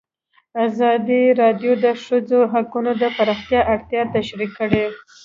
ازادي 0.65 1.23
راډیو 1.41 1.71
د 1.77 1.79
د 1.83 1.85
ښځو 2.05 2.39
حقونه 2.53 2.91
د 3.01 3.03
پراختیا 3.17 3.61
اړتیاوې 3.73 4.11
تشریح 4.15 4.51
کړي. 4.59 4.85